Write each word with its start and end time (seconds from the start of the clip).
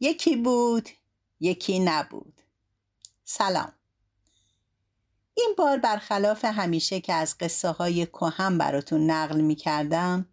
یکی 0.00 0.36
بود 0.36 0.88
یکی 1.40 1.78
نبود. 1.78 2.40
سلام. 3.24 3.72
این 5.34 5.54
بار 5.58 5.78
برخلاف 5.78 6.44
همیشه 6.44 7.00
که 7.00 7.12
از 7.12 7.38
قصه 7.38 7.68
های 7.68 8.06
کهن 8.06 8.58
براتون 8.58 9.10
نقل 9.10 9.40
می 9.40 9.54
کردم 9.54 10.28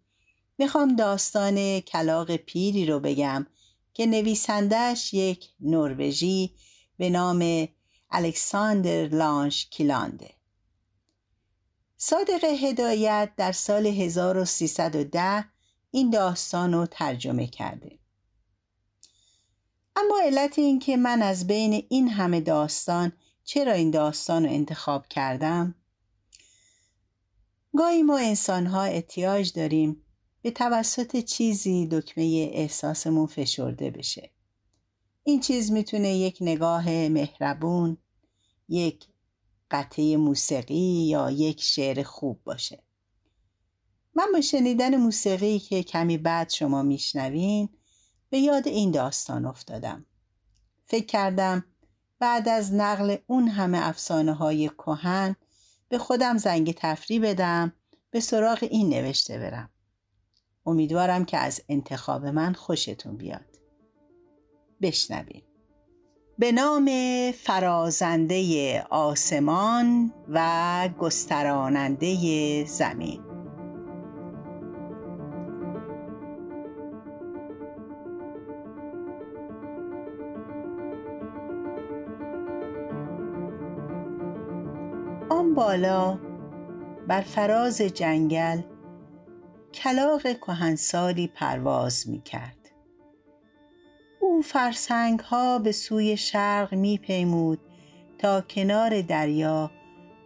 می‌خوام 0.58 0.96
داستان 0.96 1.80
کلاق 1.80 2.36
پیری 2.36 2.86
رو 2.86 3.00
بگم 3.00 3.46
که 3.94 4.06
نویسندهش 4.06 5.14
یک 5.14 5.48
نروژی 5.60 6.54
به 6.96 7.10
نام 7.10 7.68
الکساندر 8.10 9.08
لانش 9.08 9.66
کیلانده. 9.70 10.30
صادق 11.96 12.44
هدایت 12.44 13.32
در 13.36 13.52
سال 13.52 13.86
1310 13.86 15.44
این 15.90 16.10
داستان 16.10 16.72
رو 16.72 16.86
ترجمه 16.86 17.46
کرده. 17.46 17.98
اما 19.96 20.20
علت 20.24 20.58
این 20.58 20.78
که 20.78 20.96
من 20.96 21.22
از 21.22 21.46
بین 21.46 21.86
این 21.88 22.08
همه 22.08 22.40
داستان 22.40 23.12
چرا 23.44 23.72
این 23.72 23.90
داستان 23.90 24.44
رو 24.44 24.50
انتخاب 24.50 25.06
کردم؟ 25.06 25.74
گاهی 27.76 28.02
ما 28.02 28.18
انسان 28.18 28.66
ها 28.66 28.82
احتیاج 28.82 29.52
داریم 29.52 30.04
به 30.42 30.50
توسط 30.50 31.16
چیزی 31.16 31.86
دکمه 31.86 32.50
احساسمون 32.52 33.26
فشرده 33.26 33.90
بشه 33.90 34.30
این 35.24 35.40
چیز 35.40 35.72
می‌تونه 35.72 36.14
یک 36.14 36.38
نگاه 36.40 37.08
مهربون 37.08 37.96
یک 38.68 39.06
قطعه 39.70 40.16
موسیقی 40.16 41.06
یا 41.08 41.30
یک 41.30 41.62
شعر 41.62 42.02
خوب 42.02 42.40
باشه 42.44 42.82
من 44.14 44.26
با 44.32 44.40
شنیدن 44.40 44.96
موسیقی 44.96 45.58
که 45.58 45.82
کمی 45.82 46.18
بعد 46.18 46.50
شما 46.50 46.82
میشنوین 46.82 47.68
به 48.34 48.40
یاد 48.40 48.68
این 48.68 48.90
داستان 48.90 49.46
افتادم. 49.46 50.06
فکر 50.84 51.06
کردم 51.06 51.64
بعد 52.18 52.48
از 52.48 52.74
نقل 52.74 53.16
اون 53.26 53.48
همه 53.48 53.88
افسانه 53.88 54.32
های 54.32 54.68
کهن 54.68 55.36
به 55.88 55.98
خودم 55.98 56.36
زنگ 56.36 56.74
تفری 56.78 57.18
بدم 57.18 57.72
به 58.10 58.20
سراغ 58.20 58.58
این 58.70 58.88
نوشته 58.88 59.38
برم. 59.38 59.70
امیدوارم 60.66 61.24
که 61.24 61.38
از 61.38 61.60
انتخاب 61.68 62.26
من 62.26 62.52
خوشتون 62.52 63.16
بیاد. 63.16 63.58
بشنویم. 64.82 65.44
به 66.38 66.52
نام 66.52 66.90
فرازنده 67.32 68.82
آسمان 68.90 70.12
و 70.28 70.88
گستراننده 70.98 72.64
زمین. 72.64 73.33
بالا 85.64 86.18
بر 87.08 87.20
فراز 87.20 87.80
جنگل 87.80 88.60
کلاق 89.74 90.22
کهنسالی 90.22 91.26
پرواز 91.26 92.08
می 92.08 92.20
کرد 92.20 92.70
او 94.20 94.42
فرسنگ 94.42 95.20
ها 95.20 95.58
به 95.58 95.72
سوی 95.72 96.16
شرق 96.16 96.74
می 96.74 96.98
پیمود 96.98 97.58
تا 98.18 98.40
کنار 98.40 99.02
دریا 99.02 99.70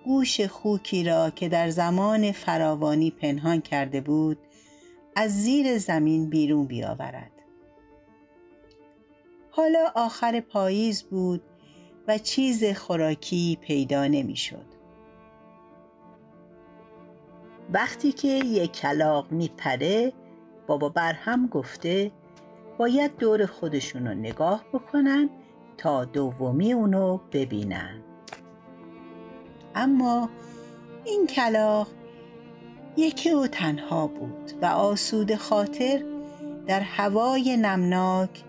گوش 0.04 0.40
خوکی 0.40 1.04
را 1.04 1.30
که 1.30 1.48
در 1.48 1.70
زمان 1.70 2.32
فراوانی 2.32 3.10
پنهان 3.10 3.60
کرده 3.60 4.00
بود 4.00 4.38
از 5.16 5.30
زیر 5.42 5.78
زمین 5.78 6.30
بیرون 6.30 6.66
بیاورد 6.66 7.32
حالا 9.50 9.92
آخر 9.94 10.40
پاییز 10.40 11.02
بود 11.02 11.42
و 12.08 12.18
چیز 12.18 12.64
خوراکی 12.64 13.58
پیدا 13.60 14.06
نمی‌شد. 14.06 14.77
وقتی 17.72 18.12
که 18.12 18.28
یک 18.28 18.72
کلاق 18.72 19.32
میپره 19.32 20.12
بابا 20.66 20.88
برهم 20.88 21.46
گفته 21.46 22.10
باید 22.78 23.16
دور 23.16 23.46
خودشون 23.46 24.06
رو 24.06 24.14
نگاه 24.14 24.64
بکنن 24.72 25.30
تا 25.76 26.04
دومی 26.04 26.72
اونو 26.72 27.18
ببینن 27.32 28.02
اما 29.74 30.28
این 31.04 31.26
کلاق 31.26 31.88
یکی 32.96 33.30
او 33.30 33.46
تنها 33.46 34.06
بود 34.06 34.52
و 34.62 34.66
آسود 34.66 35.34
خاطر 35.34 36.04
در 36.66 36.80
هوای 36.80 37.56
نمناک 37.56 38.44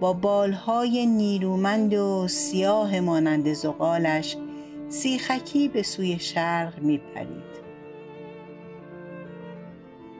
با 0.00 0.12
بالهای 0.12 1.06
نیرومند 1.06 1.94
و 1.94 2.28
سیاه 2.28 3.00
مانند 3.00 3.52
زغالش 3.52 4.36
سیخکی 4.88 5.68
به 5.68 5.82
سوی 5.82 6.18
شرق 6.18 6.78
می 6.78 6.98
پرید. 6.98 7.67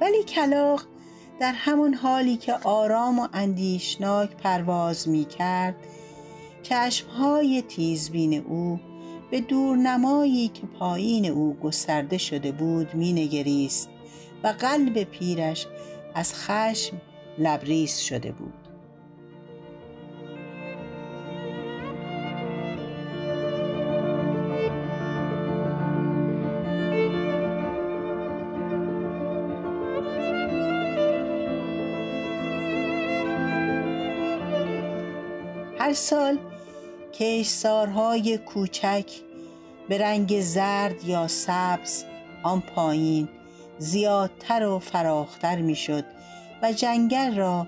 ولی 0.00 0.22
کلاق 0.22 0.82
در 1.40 1.52
همون 1.52 1.94
حالی 1.94 2.36
که 2.36 2.54
آرام 2.54 3.18
و 3.18 3.28
اندیشناک 3.32 4.36
پرواز 4.36 5.08
می 5.08 5.24
کرد 5.24 5.74
چشمهای 6.62 7.62
تیزبین 7.62 8.34
او 8.34 8.80
به 9.30 9.40
دورنمایی 9.40 10.48
که 10.48 10.66
پایین 10.66 11.26
او 11.26 11.54
گسترده 11.54 12.18
شده 12.18 12.52
بود 12.52 12.94
می 12.94 13.12
نگریست 13.12 13.88
و 14.44 14.54
قلب 14.58 15.04
پیرش 15.04 15.66
از 16.14 16.34
خشم 16.34 17.00
لبریز 17.38 17.96
شده 17.96 18.32
بود. 18.32 18.67
سال 35.98 36.38
کشسارهای 37.12 38.38
کوچک 38.38 39.10
به 39.88 39.98
رنگ 39.98 40.40
زرد 40.40 41.04
یا 41.04 41.28
سبز 41.28 42.04
آن 42.42 42.60
پایین 42.60 43.28
زیادتر 43.78 44.66
و 44.66 44.78
فراختر 44.78 45.60
می‌شد 45.60 46.04
و 46.62 46.72
جنگل 46.72 47.36
را 47.36 47.66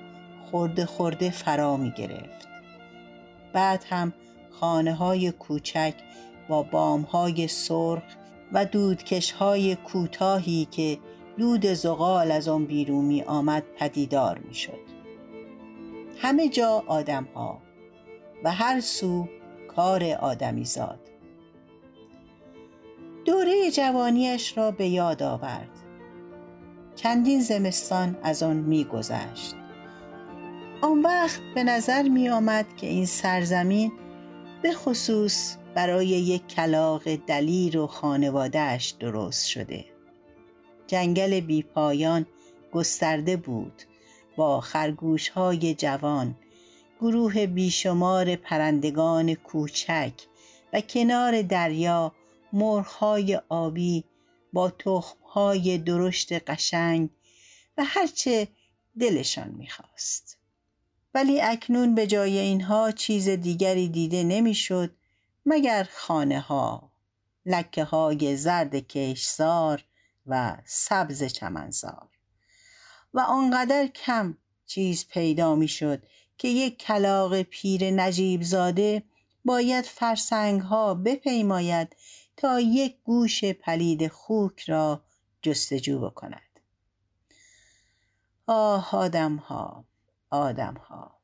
خورده 0.50 0.86
خورده 0.86 1.30
فرا 1.30 1.76
می 1.76 1.90
گرفت. 1.90 2.48
بعد 3.52 3.84
هم 3.88 4.12
خانه 4.50 4.94
های 4.94 5.32
کوچک 5.32 5.94
با 6.48 6.62
بام 6.62 7.02
های 7.02 7.48
سرخ 7.48 8.02
و 8.52 8.64
دودکش 8.64 9.32
های 9.32 9.76
کوتاهی 9.76 10.68
که 10.70 10.98
دود 11.38 11.66
زغال 11.66 12.30
از 12.30 12.48
آن 12.48 12.64
بیرون 12.64 13.04
می 13.04 13.22
آمد 13.22 13.62
پدیدار 13.78 14.38
می 14.38 14.54
شد. 14.54 14.80
همه 16.18 16.48
جا 16.48 16.84
آدم 16.86 17.28
ها 17.34 17.69
و 18.44 18.52
هر 18.52 18.80
سو 18.80 19.28
کار 19.68 20.04
آدمی 20.04 20.64
زاد. 20.64 21.00
دوره 23.24 23.70
جوانیش 23.70 24.58
را 24.58 24.70
به 24.70 24.88
یاد 24.88 25.22
آورد. 25.22 25.70
چندین 26.96 27.40
زمستان 27.40 28.16
از 28.22 28.42
آن 28.42 28.56
میگذشت. 28.56 29.54
آن 30.82 31.02
وقت 31.02 31.40
به 31.54 31.64
نظر 31.64 32.02
می 32.02 32.28
آمد 32.28 32.76
که 32.76 32.86
این 32.86 33.06
سرزمین 33.06 33.92
به 34.62 34.72
خصوص 34.72 35.56
برای 35.74 36.06
یک 36.06 36.46
کلاق 36.46 37.14
دلیر 37.14 37.78
و 37.78 37.86
خانوادهش 37.86 38.94
درست 39.00 39.46
شده. 39.46 39.84
جنگل 40.86 41.40
بیپایان 41.40 42.26
گسترده 42.72 43.36
بود. 43.36 43.82
با 44.36 44.60
خرگوش 44.60 45.28
های 45.28 45.74
جوان 45.74 46.36
گروه 47.00 47.46
بیشمار 47.46 48.36
پرندگان 48.36 49.34
کوچک 49.34 50.12
و 50.72 50.80
کنار 50.80 51.42
دریا 51.42 52.14
مرغهای 52.52 53.40
آبی 53.48 54.04
با 54.52 54.70
تخمهای 54.70 55.78
درشت 55.78 56.50
قشنگ 56.50 57.10
و 57.76 57.84
هرچه 57.86 58.48
دلشان 59.00 59.48
می‌خواست. 59.48 60.38
ولی 61.14 61.40
اکنون 61.40 61.94
به 61.94 62.06
جای 62.06 62.38
اینها 62.38 62.90
چیز 62.92 63.28
دیگری 63.28 63.88
دیده 63.88 64.22
نمی‌شد 64.24 64.96
مگر 65.46 65.88
خانه 65.92 66.40
ها 66.40 66.92
لکه 67.46 67.84
های 67.84 68.36
زرد 68.36 68.74
کشسار 68.74 69.84
و 70.26 70.56
سبز 70.64 71.24
چمنزار. 71.24 72.08
و 73.14 73.20
آنقدر 73.20 73.86
کم 73.86 74.36
چیز 74.66 75.08
پیدا 75.08 75.54
می‌شد 75.54 76.02
که 76.40 76.48
یک 76.48 76.78
کلاق 76.78 77.42
پیر 77.42 77.90
نجیب 77.90 78.42
زاده 78.42 79.02
باید 79.44 79.84
فرسنگ 79.84 80.60
ها 80.60 80.94
بپیماید 80.94 81.96
تا 82.36 82.60
یک 82.60 82.96
گوش 83.04 83.44
پلید 83.44 84.08
خوک 84.08 84.60
را 84.60 85.02
جستجو 85.42 86.00
بکند 86.00 86.60
آه 88.46 88.94
آدم 88.96 89.36
ها 89.36 89.84
آدم 90.30 90.74
ها 90.74 91.20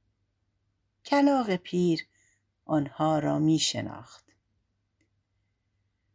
کلاق 1.04 1.56
پیر 1.56 2.06
آنها 2.64 3.18
را 3.18 3.38
می 3.38 3.58
شناخت. 3.58 4.24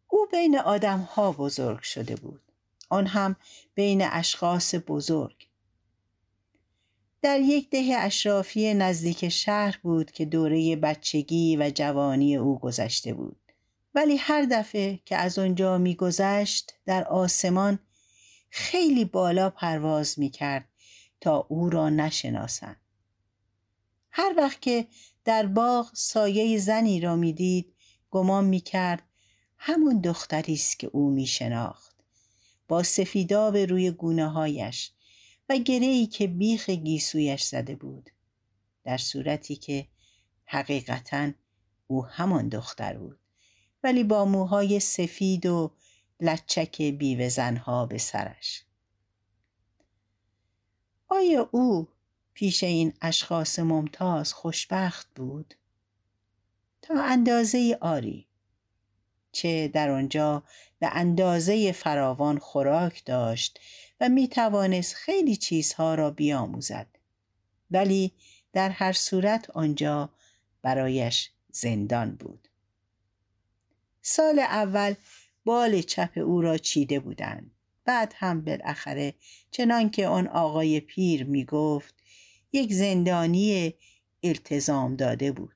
او 0.08 0.28
بین 0.32 0.60
آدم 0.60 1.00
ها 1.00 1.32
بزرگ 1.32 1.82
شده 1.82 2.16
بود. 2.16 2.42
آن 2.90 3.08
هم 3.08 3.36
بین 3.76 4.02
اشخاص 4.12 4.76
بزرگ. 4.88 5.51
در 7.22 7.40
یک 7.40 7.70
ده 7.70 7.96
اشرافی 7.98 8.74
نزدیک 8.74 9.30
شهر 9.30 9.80
بود 9.84 10.12
که 10.12 10.26
دوره 10.26 10.76
بچگی 10.76 11.58
و 11.58 11.72
جوانی 11.76 12.36
او 12.36 12.60
گذشته 12.60 13.14
بود. 13.14 13.38
ولی 13.96 14.18
هر 14.18 14.48
دفعه 14.52 15.00
که 15.06 15.16
از 15.16 15.40
آنجا 15.40 15.78
میگذشت 15.78 16.74
در 16.86 17.04
آسمان 17.04 17.80
خیلی 18.50 19.06
بالا 19.06 19.50
پرواز 19.50 20.20
می‌کرد 20.20 20.66
تا 21.22 21.46
او 21.50 21.70
را 21.70 21.90
نشناسند. 21.90 22.82
هر 24.12 24.34
وقت 24.38 24.62
که 24.62 24.88
در 25.26 25.46
باغ 25.46 25.92
سایه 25.94 26.58
زنی 26.58 27.00
را 27.00 27.16
می‌دید 27.16 27.74
گمان 28.12 28.46
می‌کرد 28.46 29.04
همون 29.58 30.02
دختری 30.02 30.54
است 30.54 30.80
که 30.80 30.90
او 30.94 31.10
میشناخت 31.10 31.96
با 32.68 32.84
سفیداب 32.84 33.58
روی 33.58 33.92
گونه 33.92 34.30
هایش 34.30 34.92
و 35.52 35.58
گرهی 35.58 36.08
که 36.08 36.28
بیخ 36.28 36.70
گیسویش 36.70 37.44
زده 37.44 37.76
بود 37.76 38.10
در 38.84 38.98
صورتی 38.98 39.56
که 39.56 39.88
حقیقتا 40.46 41.32
او 41.88 42.06
همان 42.06 42.50
دختر 42.50 42.98
بود 42.98 43.20
ولی 43.84 44.04
با 44.04 44.26
موهای 44.26 44.80
سفید 44.80 45.46
و 45.46 45.72
لچک 46.20 46.82
بیوزنها 46.82 47.86
به 47.86 47.98
سرش 47.98 48.64
آیا 51.08 51.50
او 51.52 51.88
پیش 52.34 52.64
این 52.64 52.94
اشخاص 53.02 53.60
ممتاز 53.60 54.34
خوشبخت 54.34 55.08
بود؟ 55.16 55.54
تا 56.82 57.04
اندازه 57.04 57.78
آری 57.82 58.28
چه 59.32 59.68
در 59.68 59.90
آنجا 59.90 60.44
به 60.80 60.90
اندازه 60.92 61.72
فراوان 61.72 62.38
خوراک 62.38 63.06
داشت 63.06 63.60
و 64.02 64.10
می 64.10 64.28
توانست 64.28 64.96
خیلی 64.96 65.36
چیزها 65.36 65.96
را 65.96 66.12
بیاموزد. 66.12 66.88
ولی 67.72 68.12
در 68.54 68.70
هر 68.70 68.94
صورت 68.94 69.50
آنجا 69.50 70.10
برایش 70.62 71.32
زندان 71.52 72.16
بود. 72.16 72.48
سال 74.02 74.40
اول 74.40 74.94
بال 75.46 75.82
چپ 75.82 76.18
او 76.18 76.42
را 76.42 76.58
چیده 76.58 77.00
بودند. 77.00 77.52
بعد 77.86 78.14
هم 78.18 78.42
بالاخره 78.42 79.14
چنان 79.52 79.90
که 79.90 80.08
آن 80.08 80.28
آقای 80.28 80.80
پیر 80.80 81.24
می 81.24 81.46
گفت 81.46 81.96
یک 82.54 82.74
زندانی 82.74 83.74
التزام 84.24 84.96
داده 84.96 85.32
بود. 85.32 85.56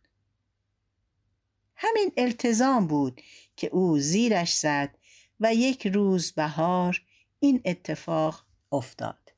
همین 1.76 2.12
التزام 2.18 2.88
بود 2.88 3.22
که 3.56 3.68
او 3.68 4.00
زیرش 4.00 4.54
زد 4.58 4.98
و 5.40 5.54
یک 5.54 5.88
روز 5.88 6.32
بهار 6.32 7.05
این 7.46 7.62
اتفاق 7.66 8.46
افتاد. 8.72 9.34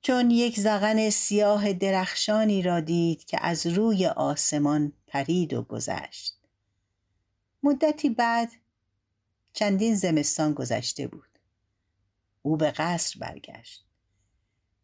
چون 0.00 0.30
یک 0.30 0.60
زغن 0.60 1.10
سیاه 1.10 1.72
درخشانی 1.72 2.62
را 2.62 2.80
دید 2.80 3.24
که 3.24 3.38
از 3.42 3.66
روی 3.66 4.06
آسمان 4.06 4.92
پرید 5.06 5.54
و 5.54 5.62
گذشت. 5.62 6.38
مدتی 7.62 8.10
بعد 8.10 8.52
چندین 9.52 9.94
زمستان 9.94 10.52
گذشته 10.52 11.06
بود. 11.06 11.38
او 12.42 12.56
به 12.56 12.70
قصر 12.70 13.18
برگشت. 13.20 13.86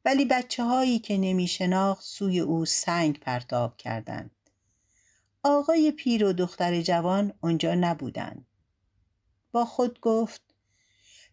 ولی 0.04 0.24
بچه 0.24 0.64
هایی 0.64 0.98
که 0.98 1.18
نمی 1.18 1.46
شناخت 1.46 2.04
سوی 2.04 2.40
او 2.40 2.64
سنگ 2.64 3.18
پرتاب 3.18 3.76
کردند. 3.76 4.30
آقای 5.42 5.92
پیر 5.92 6.24
و 6.24 6.32
دختر 6.32 6.80
جوان 6.80 7.32
آنجا 7.40 7.74
نبودند. 7.74 8.46
با 9.52 9.64
خود 9.64 10.00
گفت 10.00 10.49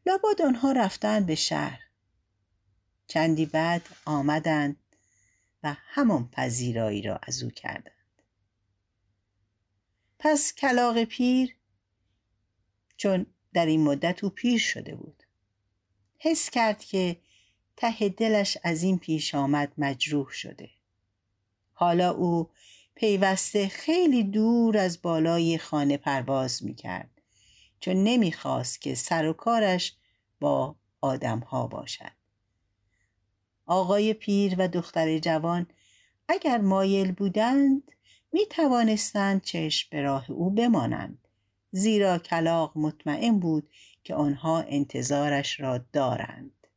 لابد 0.08 0.42
آنها 0.42 0.72
رفتن 0.72 1.26
به 1.26 1.36
شهر. 1.36 1.80
چندی 3.08 3.46
بعد 3.46 3.82
آمدند 4.06 4.78
و 5.64 5.76
همان 5.78 6.30
پذیرایی 6.32 7.02
را 7.02 7.20
از 7.24 7.44
او 7.44 7.50
کردند. 7.50 8.22
پس 10.20 10.54
کلاق 10.54 11.04
پیر 11.04 11.56
چون 12.98 13.26
در 13.54 13.66
این 13.66 13.84
مدت 13.84 14.24
او 14.24 14.30
پیر 14.30 14.60
شده 14.60 14.96
بود 14.96 15.24
حس 16.18 16.50
کرد 16.50 16.80
که 16.80 17.18
ته 17.78 18.10
دلش 18.10 18.58
از 18.64 18.84
این 18.84 19.00
پیش 19.00 19.36
آمد 19.36 19.74
مجروح 19.78 20.30
شده. 20.30 20.70
حالا 21.74 22.12
او 22.12 22.50
پیوسته 22.96 23.68
خیلی 23.68 24.24
دور 24.24 24.78
از 24.78 25.02
بالای 25.02 25.58
خانه 25.58 25.98
پرواز 25.98 26.64
می 26.64 26.76
کرد 26.76 27.17
چون 27.88 28.04
نمی‌خواست 28.04 28.82
که 28.82 28.96
سر 28.96 29.26
و 29.26 29.34
کارش 29.34 29.96
با 30.40 30.76
آدم 31.02 31.40
ها 31.40 31.68
باشد. 31.68 32.12
آقای 33.66 34.14
پیر 34.14 34.56
و 34.58 34.68
دختر 34.68 35.20
جوان 35.20 35.68
اگر 36.28 36.58
مایل 36.58 37.12
بودند 37.12 37.92
می 38.32 38.46
توانستند 38.46 39.42
چشم 39.42 39.88
به 39.92 40.02
راه 40.02 40.32
او 40.32 40.50
بمانند. 40.50 41.28
زیرا 41.72 42.18
کلاق 42.18 42.72
مطمئن 42.76 43.40
بود 43.40 43.70
که 44.04 44.16
آنها 44.16 44.62
انتظارش 44.62 45.60
را 45.60 45.78
دارند. 45.78 46.68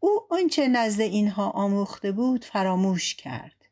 او 0.00 0.26
آنچه 0.30 0.68
نزد 0.68 1.00
اینها 1.00 1.50
آموخته 1.50 2.12
بود 2.12 2.44
فراموش 2.44 3.14
کرد. 3.14 3.64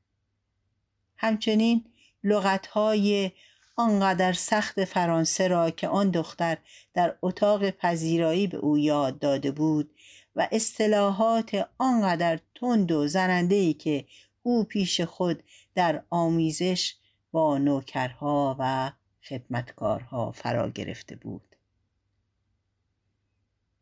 همچنین 1.16 1.84
لغتهای 2.24 3.32
آنقدر 3.76 4.32
سخت 4.32 4.84
فرانسه 4.84 5.48
را 5.48 5.70
که 5.70 5.88
آن 5.88 6.10
دختر 6.10 6.58
در 6.94 7.16
اتاق 7.22 7.70
پذیرایی 7.70 8.46
به 8.46 8.56
او 8.56 8.78
یاد 8.78 9.18
داده 9.18 9.50
بود 9.50 9.94
و 10.36 10.48
اصطلاحات 10.52 11.68
آنقدر 11.78 12.40
تند 12.54 12.92
و 12.92 13.06
زنندهی 13.06 13.74
که 13.74 14.04
او 14.42 14.64
پیش 14.64 15.00
خود 15.00 15.42
در 15.74 16.02
آمیزش 16.10 16.94
با 17.32 17.58
نوکرها 17.58 18.56
و 18.58 18.92
خدمتکارها 19.22 20.32
فرا 20.32 20.70
گرفته 20.70 21.16
بود. 21.16 21.56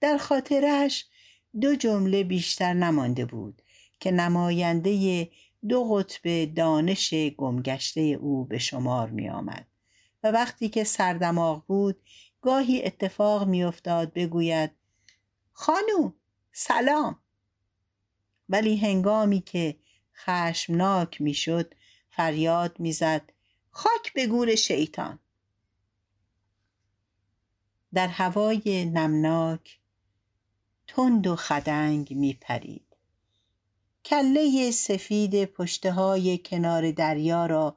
در 0.00 0.18
خاطرش 0.18 1.06
دو 1.60 1.76
جمله 1.76 2.24
بیشتر 2.24 2.72
نمانده 2.72 3.24
بود 3.24 3.62
که 4.00 4.10
نماینده 4.10 5.30
دو 5.68 5.84
قطب 5.84 6.54
دانش 6.54 7.14
گمگشته 7.14 8.00
او 8.00 8.44
به 8.44 8.58
شمار 8.58 9.10
می 9.10 9.28
آمد 9.28 9.66
و 10.22 10.30
وقتی 10.30 10.68
که 10.68 10.84
سردماغ 10.84 11.66
بود 11.66 12.02
گاهی 12.42 12.84
اتفاق 12.84 13.48
میافتاد 13.48 14.12
بگوید 14.12 14.70
خانوم 15.52 16.14
سلام. 16.52 17.18
ولی 18.48 18.76
هنگامی 18.76 19.40
که 19.40 19.76
خشمناک 20.16 21.20
می‌شد 21.20 21.74
فریاد 22.10 22.80
می‌زد 22.80 23.32
خاک 23.70 24.12
به 24.14 24.26
گور 24.26 24.54
شیطان. 24.54 25.18
در 27.94 28.08
هوای 28.08 28.84
نمناک 28.84 29.78
تند 30.86 31.26
و 31.26 31.36
خدنگ 31.36 32.14
میپرید. 32.14 32.96
کله 34.04 34.70
سفید 34.70 35.44
پشته 35.44 35.92
های 35.92 36.38
کنار 36.38 36.90
دریا 36.90 37.46
را 37.46 37.76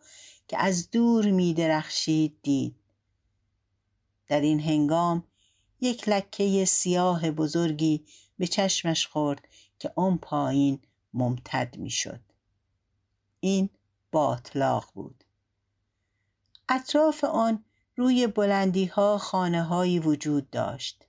که 0.55 0.61
از 0.61 0.91
دور 0.91 1.31
می 1.31 1.53
درخشید 1.53 2.37
دید. 2.41 2.75
در 4.27 4.41
این 4.41 4.59
هنگام 4.59 5.23
یک 5.81 6.09
لکه 6.09 6.65
سیاه 6.65 7.31
بزرگی 7.31 8.05
به 8.37 8.47
چشمش 8.47 9.07
خورد 9.07 9.47
که 9.79 9.91
آن 9.95 10.17
پایین 10.17 10.79
ممتد 11.13 11.77
می 11.77 11.89
شد. 11.89 12.19
این 13.39 13.69
باطلاق 14.11 14.91
بود. 14.93 15.23
اطراف 16.69 17.23
آن 17.23 17.63
روی 17.95 18.27
بلندی 18.27 18.85
ها 18.85 19.17
خانه 19.17 19.63
هایی 19.63 19.99
وجود 19.99 20.49
داشت 20.49 21.07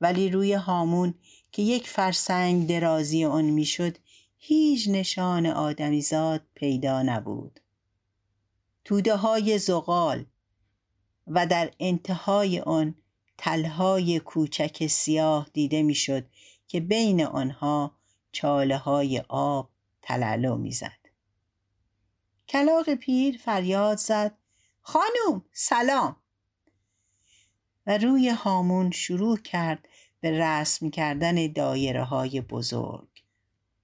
ولی 0.00 0.28
روی 0.28 0.52
هامون 0.52 1.14
که 1.52 1.62
یک 1.62 1.88
فرسنگ 1.88 2.68
درازی 2.68 3.24
آن 3.24 3.44
می‌شد 3.44 3.98
هیچ 4.38 4.88
نشان 4.88 5.46
آدمیزاد 5.46 6.42
پیدا 6.54 7.02
نبود. 7.02 7.60
توده 8.84 9.16
های 9.16 9.58
زغال 9.58 10.24
و 11.26 11.46
در 11.46 11.70
انتهای 11.80 12.60
آن 12.60 12.94
تلهای 13.38 14.20
کوچک 14.20 14.86
سیاه 14.86 15.48
دیده 15.52 15.82
می‌شد 15.82 16.26
که 16.68 16.80
بین 16.80 17.24
آنها 17.24 17.96
چاله 18.32 18.76
های 18.76 19.22
آب 19.28 19.70
تلالو 20.02 20.56
می‌زد. 20.56 21.02
کلاق 22.48 22.94
پیر 22.94 23.38
فریاد 23.38 23.98
زد 23.98 24.38
خانوم 24.80 25.44
سلام 25.52 26.16
و 27.86 27.98
روی 27.98 28.28
هامون 28.28 28.90
شروع 28.90 29.36
کرد 29.36 29.88
به 30.20 30.30
رسم 30.30 30.90
کردن 30.90 31.52
دایره 31.52 32.04
های 32.04 32.40
بزرگ 32.40 33.08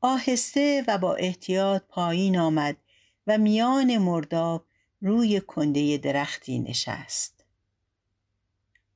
آهسته 0.00 0.84
و 0.88 0.98
با 0.98 1.14
احتیاط 1.14 1.82
پایین 1.88 2.38
آمد 2.38 2.76
و 3.26 3.38
میان 3.38 3.98
مرداب 3.98 4.67
روی 5.00 5.40
کنده 5.40 5.98
درختی 5.98 6.58
نشست. 6.58 7.44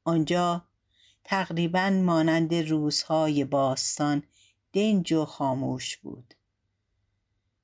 آنجا 0.04 0.64
تقریبا 1.24 1.90
مانند 1.90 2.54
روزهای 2.54 3.44
باستان 3.44 4.22
دنج 4.72 5.12
و 5.12 5.24
خاموش 5.24 5.96
بود. 5.96 6.34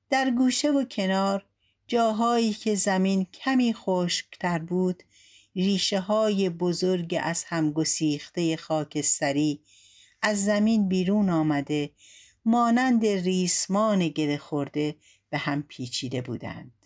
در 0.09 0.31
گوشه 0.31 0.71
و 0.71 0.83
کنار 0.83 1.45
جاهایی 1.87 2.53
که 2.53 2.75
زمین 2.75 3.25
کمی 3.25 3.73
خشکتر 3.73 4.59
بود 4.59 5.03
ریشه 5.55 5.99
های 5.99 6.49
بزرگ 6.49 7.19
از 7.21 7.43
هم 7.43 7.71
گسیخته 7.71 8.57
خاکستری 8.57 9.61
از 10.21 10.45
زمین 10.45 10.89
بیرون 10.89 11.29
آمده 11.29 11.89
مانند 12.45 13.05
ریسمان 13.05 14.07
گره 14.07 14.37
خورده 14.37 14.95
به 15.29 15.37
هم 15.37 15.63
پیچیده 15.63 16.21
بودند. 16.21 16.78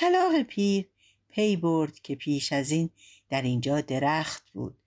کلاق 0.00 0.42
پیر 0.42 0.88
پی 1.28 1.56
برد 1.56 1.98
که 1.98 2.14
پیش 2.14 2.52
از 2.52 2.70
این 2.70 2.90
در 3.28 3.42
اینجا 3.42 3.80
درخت 3.80 4.50
بود. 4.50 4.78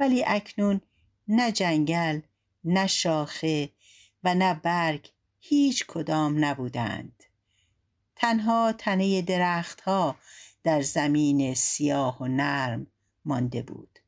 ولی 0.00 0.24
اکنون 0.26 0.80
نه 1.28 1.52
جنگل 1.52 2.20
نه 2.64 2.86
شاخه 2.86 3.70
و 4.24 4.34
نه 4.34 4.54
برگ 4.54 5.10
هیچ 5.40 5.86
کدام 5.86 6.44
نبودند. 6.44 7.24
تنها 8.16 8.72
تنه 8.72 9.22
درختها 9.22 10.16
در 10.64 10.82
زمین 10.82 11.54
سیاه 11.54 12.22
و 12.22 12.26
نرم 12.26 12.86
مانده 13.24 13.62
بود. 13.62 13.98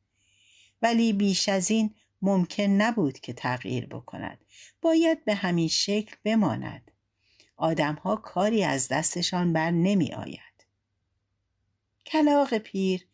ولی 0.81 1.13
بیش 1.13 1.49
از 1.49 1.71
این 1.71 1.95
ممکن 2.21 2.63
نبود 2.63 3.19
که 3.19 3.33
تغییر 3.33 3.85
بکند. 3.85 4.45
باید 4.81 5.25
به 5.25 5.35
همین 5.35 5.67
شکل 5.67 6.15
بماند. 6.23 6.91
آدمها 7.57 8.15
کاری 8.15 8.63
از 8.63 8.87
دستشان 8.87 9.53
بر 9.53 9.71
نمی 9.71 10.13
آید 10.13 10.52
کلاق 12.05 12.57
پیر 12.57 13.07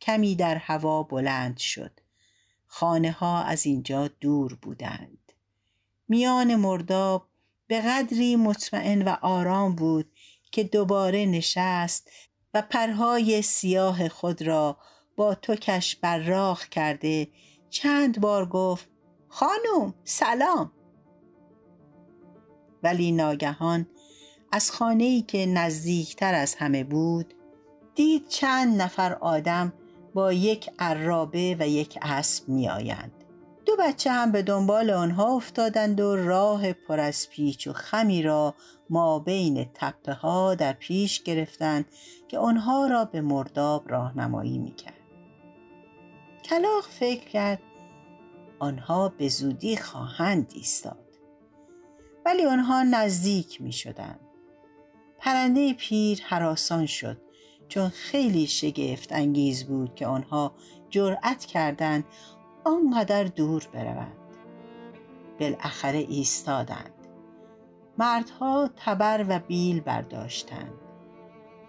کمی 0.00 0.34
در 0.36 0.56
هوا 0.56 1.02
بلند 1.02 1.58
شد. 1.58 2.00
خانه 2.66 3.12
ها 3.12 3.42
از 3.42 3.66
اینجا 3.66 4.08
دور 4.08 4.54
بودند. 4.54 5.32
میان 6.08 6.54
مرداب 6.54 7.28
به 7.66 7.80
قدری 7.80 8.36
مطمئن 8.36 9.02
و 9.02 9.16
آرام 9.22 9.74
بود 9.74 10.12
که 10.52 10.64
دوباره 10.64 11.26
نشست 11.26 12.10
و 12.54 12.62
پرهای 12.62 13.42
سیاه 13.42 14.08
خود 14.08 14.42
را 14.42 14.78
با 15.16 15.34
توکش 15.34 15.96
براخ 15.96 16.68
کرده 16.68 17.28
چند 17.70 18.20
بار 18.20 18.46
گفت 18.46 18.88
خانم 19.28 19.94
سلام. 20.04 20.72
ولی 22.82 23.12
ناگهان 23.12 23.86
از 24.52 24.70
خانه 24.70 25.04
ای 25.04 25.22
که 25.22 25.46
نزدیکتر 25.46 26.34
از 26.34 26.54
همه 26.54 26.84
بود 26.84 27.34
دید 27.94 28.28
چند 28.28 28.82
نفر 28.82 29.12
آدم 29.12 29.72
با 30.14 30.32
یک 30.32 30.70
عرابه 30.78 31.56
و 31.58 31.68
یک 31.68 31.98
اسب 32.02 32.48
می 32.48 32.68
آیند. 32.68 33.12
دو 33.66 33.76
بچه 33.78 34.10
هم 34.10 34.32
به 34.32 34.42
دنبال 34.42 34.90
آنها 34.90 35.36
افتادند 35.36 36.00
و 36.00 36.16
راه 36.16 36.72
پر 36.72 37.00
از 37.00 37.30
پیچ 37.30 37.66
و 37.66 37.72
خمی 37.72 38.22
را 38.22 38.54
ما 38.90 39.18
بین 39.18 39.70
تپه 39.74 40.12
ها 40.12 40.54
در 40.54 40.72
پیش 40.72 41.22
گرفتند 41.22 41.84
که 42.28 42.38
آنها 42.38 42.86
را 42.86 43.04
به 43.04 43.20
مرداب 43.20 43.90
راهنمایی 43.90 44.58
می‌کرد. 44.58 44.94
کلاق 46.44 46.84
فکر 46.90 47.28
کرد 47.28 47.62
آنها 48.58 49.08
به 49.08 49.28
زودی 49.28 49.76
خواهند 49.76 50.52
ایستاد 50.54 50.98
ولی 52.26 52.44
آنها 52.44 52.82
نزدیک 52.82 53.62
می 53.62 53.72
شدند. 53.72 54.20
پرنده 55.18 55.72
پیر 55.72 56.22
حراسان 56.22 56.86
شد 56.86 57.20
چون 57.72 57.88
خیلی 57.88 58.46
شگفت 58.46 59.12
انگیز 59.12 59.64
بود 59.64 59.94
که 59.94 60.06
آنها 60.06 60.52
جرأت 60.90 61.44
کردند 61.44 62.04
آنقدر 62.64 63.24
دور 63.24 63.68
بروند. 63.72 64.16
بالاخره 65.40 65.98
ایستادند. 65.98 66.94
مردها 67.98 68.70
تبر 68.76 69.24
و 69.28 69.38
بیل 69.38 69.80
برداشتند. 69.80 70.72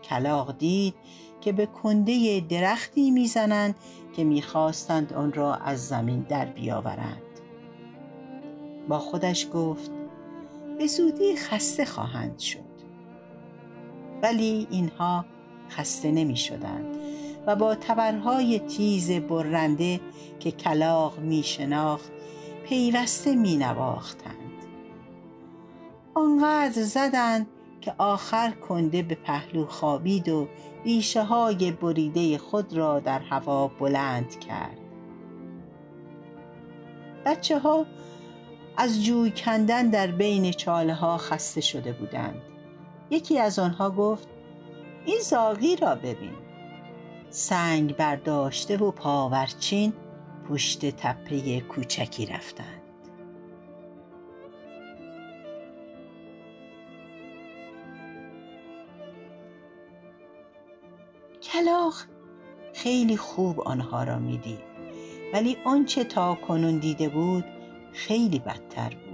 کلاق 0.03 0.57
دید 0.57 0.95
که 1.41 1.51
به 1.51 1.65
کنده 1.65 2.39
درختی 2.49 3.11
می‌زنند 3.11 3.75
که 4.15 4.23
می‌خواستند 4.23 5.13
آن 5.13 5.33
را 5.33 5.55
از 5.55 5.87
زمین 5.87 6.19
در 6.19 6.45
بیاورند. 6.45 7.21
با 8.89 8.99
خودش 8.99 9.47
گفت 9.53 9.91
به 10.77 10.87
زودی 10.87 11.35
خسته 11.35 11.85
خواهند 11.85 12.39
شد. 12.39 12.73
ولی 14.23 14.67
اینها 14.71 15.25
خسته 15.69 16.11
نمی 16.11 16.37
شدند 16.37 16.97
و 17.47 17.55
با 17.55 17.75
تبرهای 17.75 18.59
تیز 18.59 19.11
برنده 19.11 19.99
که 20.39 20.51
کلاق 20.51 21.19
می 21.19 21.43
شناخت 21.43 22.11
پیوسته 22.63 23.35
می 23.35 23.57
نواختند 23.57 24.33
آنقدر 26.15 26.81
زدند 26.81 27.47
که 27.81 27.93
آخر 27.97 28.51
کنده 28.51 29.01
به 29.01 29.15
پهلو 29.15 29.65
خوابید 29.65 30.29
و 30.29 30.47
ریشه 30.85 31.23
های 31.23 31.71
بریده 31.71 32.37
خود 32.37 32.73
را 32.73 32.99
در 32.99 33.19
هوا 33.19 33.67
بلند 33.67 34.39
کرد. 34.39 34.77
بچه 37.25 37.59
ها 37.59 37.85
از 38.77 39.03
جوی 39.03 39.31
کندن 39.31 39.89
در 39.89 40.07
بین 40.07 40.51
چاله 40.51 40.93
ها 40.93 41.17
خسته 41.17 41.61
شده 41.61 41.91
بودند. 41.91 42.41
یکی 43.09 43.39
از 43.39 43.59
آنها 43.59 43.89
گفت 43.89 44.27
این 45.05 45.19
زاغی 45.19 45.75
را 45.75 45.95
ببین. 45.95 46.33
سنگ 47.29 47.95
برداشته 47.95 48.77
و 48.77 48.91
پاورچین 48.91 49.93
پشت 50.49 50.85
تپه 50.85 51.59
کوچکی 51.61 52.25
رفتند. 52.25 52.81
کلاخ 61.41 62.05
خیلی 62.73 63.17
خوب 63.17 63.59
آنها 63.61 64.03
را 64.03 64.19
می‌دید 64.19 64.59
ولی 65.33 65.57
آنچه 65.65 66.03
تا 66.03 66.35
کنون 66.35 66.79
دیده 66.79 67.09
بود 67.09 67.45
خیلی 67.93 68.39
بدتر 68.39 68.89
بود. 68.89 69.12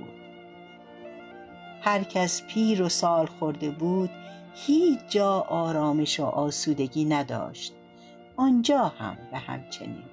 هر 1.81 2.03
کس 2.03 2.43
پیر 2.43 2.81
و 2.81 2.89
سال 2.89 3.25
خورده 3.25 3.69
بود 3.69 4.09
هیچ 4.53 4.99
جا 5.09 5.39
آرامش 5.49 6.19
و 6.19 6.25
آسودگی 6.25 7.05
نداشت. 7.05 7.73
آنجا 8.37 8.83
هم 8.87 9.17
به 9.31 9.37
همچنین. 9.37 10.03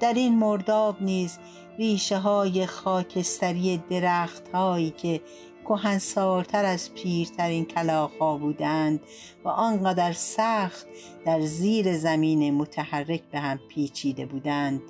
در 0.00 0.14
این 0.14 0.38
مرداب 0.38 1.02
نیز 1.02 1.38
ریشه 1.78 2.18
های 2.18 2.66
خاکستری 2.66 3.82
درخت 3.90 4.48
هایی 4.48 4.90
که 4.90 5.20
کهنسالتر 5.64 6.64
از 6.64 6.94
پیرترین 6.94 7.64
کلاخ 7.64 8.10
ها 8.20 8.36
بودند 8.36 9.00
و 9.44 9.48
آنقدر 9.48 10.12
سخت 10.12 10.86
در 11.26 11.40
زیر 11.40 11.96
زمین 11.96 12.54
متحرک 12.54 13.22
به 13.32 13.40
هم 13.40 13.58
پیچیده 13.68 14.26
بودند 14.26 14.82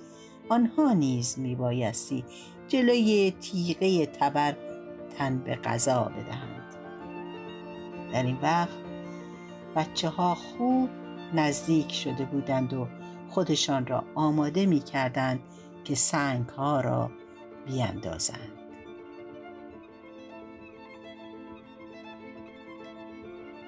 آنها 0.48 0.92
نیز 0.92 1.38
میبایستی 1.38 2.24
جلوی 2.68 3.34
تیغه 3.40 4.06
تبر 4.06 4.56
تن 5.18 5.38
به 5.38 5.54
غذا 5.54 6.04
بدهند 6.04 6.74
در 8.12 8.22
این 8.22 8.38
وقت 8.42 8.78
بچه 9.76 10.08
ها 10.08 10.34
خوب 10.34 10.90
نزدیک 11.34 11.92
شده 11.92 12.24
بودند 12.24 12.72
و 12.72 12.88
خودشان 13.28 13.86
را 13.86 14.04
آماده 14.14 14.66
می 14.66 14.80
کردند 14.80 15.40
که 15.84 15.94
سنگ 15.94 16.48
ها 16.48 16.80
را 16.80 17.10
بیاندازند. 17.66 18.52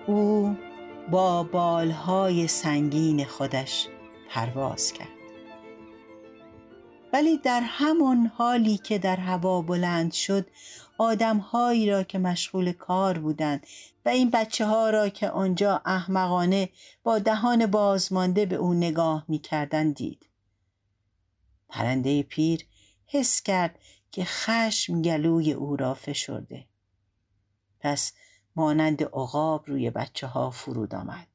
او 0.06 0.56
با 1.11 1.42
بالهای 1.42 2.46
سنگین 2.49 3.25
خودش 3.25 3.88
پرواز 4.30 4.92
کرد 4.92 5.21
ولی 7.12 7.38
در 7.38 7.61
همان 7.61 8.26
حالی 8.26 8.78
که 8.78 8.99
در 8.99 9.16
هوا 9.16 9.62
بلند 9.62 10.12
شد 10.12 10.50
آدمهایی 10.99 11.90
را 11.90 12.02
که 12.02 12.19
مشغول 12.19 12.73
کار 12.73 13.19
بودند 13.19 13.66
و 14.04 14.09
این 14.09 14.31
بچه 14.31 14.66
ها 14.66 14.90
را 14.90 15.09
که 15.09 15.31
آنجا 15.31 15.83
احمقانه 15.85 16.69
با 17.02 17.19
دهان 17.19 17.66
بازمانده 17.66 18.47
به 18.47 18.57
او 18.57 18.75
نگاه 18.75 19.25
می 19.28 19.38
کردن 19.38 19.92
دید. 19.92 20.26
پرنده 21.69 22.23
پیر 22.23 22.66
حس 23.07 23.42
کرد 23.42 23.78
که 24.11 24.25
خشم 24.25 25.02
گلوی 25.02 25.52
او 25.52 25.76
را 25.76 25.95
فشرده. 25.95 26.66
پس 27.81 28.12
مانند 28.57 29.02
عقاب 29.02 29.64
روی 29.66 29.90
بچه 29.90 30.26
ها 30.26 30.50
فرود 30.50 30.95
آمد 30.95 31.31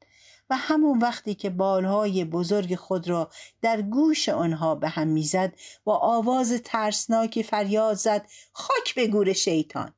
و 0.50 0.56
همون 0.56 0.98
وقتی 0.98 1.34
که 1.34 1.50
بالهای 1.50 2.24
بزرگ 2.24 2.74
خود 2.74 3.08
را 3.08 3.30
در 3.62 3.82
گوش 3.82 4.28
آنها 4.28 4.74
به 4.74 4.88
هم 4.88 5.08
می‌زد 5.08 5.54
با 5.84 5.96
آواز 5.96 6.52
ترسناکی 6.64 7.42
فریاد 7.42 7.94
زد 7.96 8.26
خاک 8.52 8.94
به 8.94 9.06
گور 9.06 9.32
شیطان. 9.32 9.94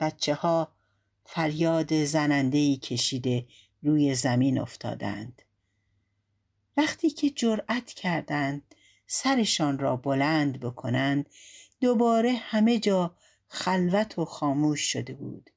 بچه 0.00 0.34
ها 0.34 0.72
فریاد 1.26 2.04
زنندهی 2.04 2.76
کشیده 2.76 3.46
روی 3.82 4.14
زمین 4.14 4.58
افتادند. 4.58 5.42
وقتی 6.76 7.10
که 7.10 7.30
جرأت 7.30 7.86
کردند 7.86 8.74
سرشان 9.06 9.78
را 9.78 9.96
بلند 9.96 10.60
بکنند 10.60 11.30
دوباره 11.80 12.32
همه 12.32 12.78
جا 12.78 13.16
خلوت 13.48 14.18
و 14.18 14.24
خاموش 14.24 14.80
شده 14.80 15.14
بود. 15.14 15.50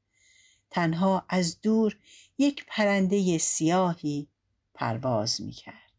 تنها 0.69 1.25
از 1.29 1.62
دور 1.62 1.97
یک 2.38 2.65
پرنده 2.67 3.38
سیاهی 3.38 4.27
پرواز 4.74 5.41
می 5.41 5.51
کرد. 5.51 5.91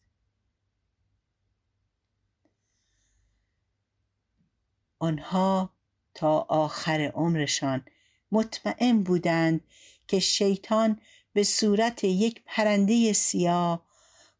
آنها 4.99 5.71
تا 6.15 6.39
آخر 6.39 7.01
عمرشان 7.15 7.85
مطمئن 8.33 9.03
بودند 9.03 9.61
که 10.09 10.21
شیطان 10.21 11.01
به 11.33 11.45
صورت 11.45 12.05
یک 12.05 12.43
پرنده 12.47 13.13
سیاه 13.13 13.87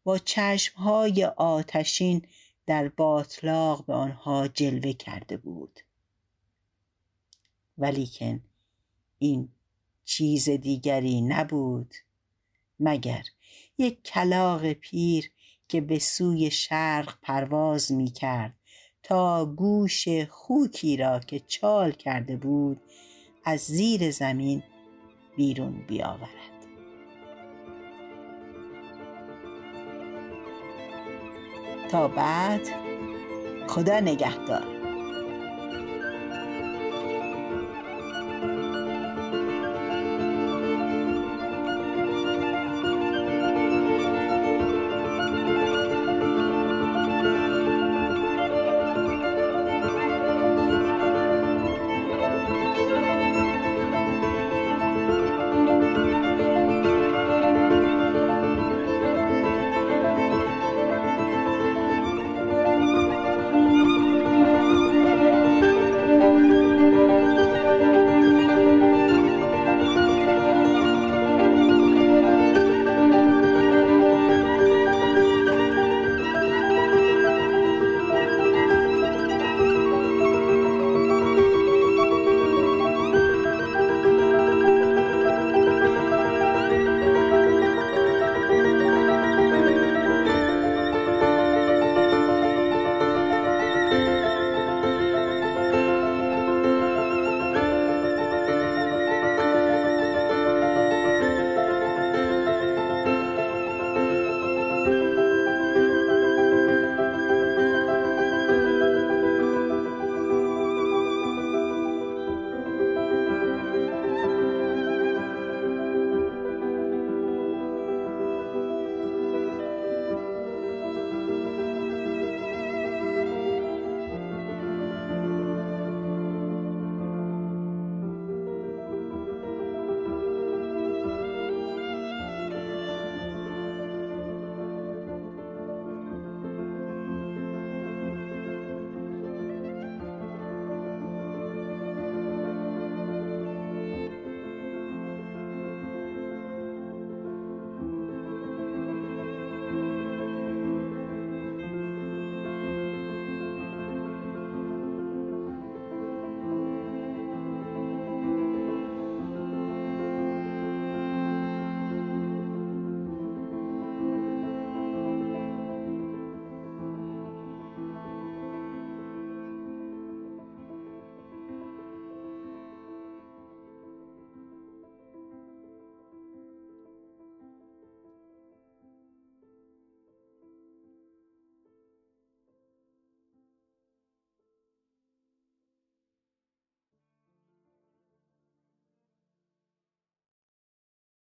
با 0.03 0.17
چشمهای 0.17 1.25
آتشین 1.25 2.27
در 2.65 2.87
باطلاق 2.87 3.85
به 3.85 3.93
آنها 3.93 4.47
جلوه 4.47 4.93
کرده 4.93 5.37
بود 5.37 5.79
ولیکن 7.77 8.43
این 9.19 9.49
چیز 10.09 10.49
دیگری 10.49 11.21
نبود. 11.21 11.93
مگر 12.79 13.23
یک 13.77 14.03
کلاق 14.03 14.73
پیر 14.73 15.31
که 15.67 15.81
به 15.81 15.99
سوی 15.99 16.51
شرق 16.51 17.17
پرواز 17.21 17.91
می 17.91 18.11
کرد 18.11 18.53
تا 19.03 19.45
گوش 19.45 20.07
خوکی 20.29 20.97
را 20.97 21.19
که 21.19 21.39
چال 21.39 21.91
کرده 21.91 22.37
بود 22.37 22.81
از 23.45 23.59
زیر 23.59 24.11
زمین 24.11 24.63
بیرون 25.37 25.85
بیاورد. 25.87 26.65
تا 31.91 32.07
بعد 32.07 32.67
خدا 33.67 33.99
نگهدار. 33.99 34.78